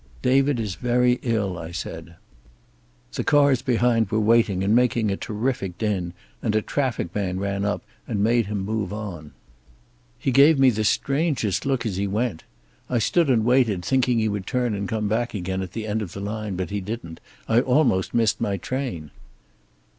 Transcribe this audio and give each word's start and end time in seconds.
'David 0.23 0.59
is 0.59 0.73
very 0.73 1.19
ill,' 1.21 1.59
I 1.59 1.69
said. 1.69 2.15
The 3.13 3.23
cars 3.23 3.61
behind 3.61 4.09
were 4.09 4.19
waiting 4.19 4.63
and 4.63 4.75
making 4.75 5.11
a 5.11 5.15
terrific 5.15 5.77
din, 5.77 6.13
and 6.41 6.55
a 6.55 6.61
traffic 6.63 7.13
man 7.13 7.39
ran 7.39 7.63
up 7.63 7.83
then 8.07 8.15
and 8.15 8.23
made 8.23 8.47
him 8.47 8.61
move 8.65 8.91
on. 8.91 9.33
He 10.17 10.31
gave 10.31 10.57
me 10.57 10.71
the 10.71 10.85
strangest 10.85 11.67
look 11.67 11.85
as 11.85 11.97
he 11.97 12.07
went. 12.07 12.45
I 12.89 12.97
stood 12.97 13.29
and 13.29 13.45
waited, 13.45 13.85
thinking 13.85 14.17
he 14.17 14.27
would 14.27 14.47
turn 14.47 14.73
and 14.73 14.89
come 14.89 15.07
back 15.07 15.35
again 15.35 15.61
at 15.61 15.73
the 15.73 15.85
end 15.85 16.01
of 16.01 16.13
the 16.13 16.19
line, 16.19 16.55
but 16.55 16.71
he 16.71 16.81
didn't. 16.81 17.19
I 17.47 17.59
almost 17.61 18.11
missed 18.15 18.41
my 18.41 18.57
train." 18.57 19.11